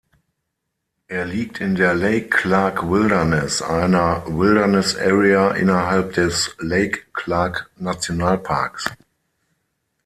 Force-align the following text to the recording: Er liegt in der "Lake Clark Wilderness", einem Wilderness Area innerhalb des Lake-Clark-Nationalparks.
Er 1.09 1.25
liegt 1.25 1.59
in 1.61 1.75
der 1.75 1.93
"Lake 1.93 2.27
Clark 2.29 2.89
Wilderness", 2.89 3.61
einem 3.61 4.23
Wilderness 4.39 4.95
Area 4.95 5.51
innerhalb 5.51 6.13
des 6.13 6.55
Lake-Clark-Nationalparks. 6.57 8.85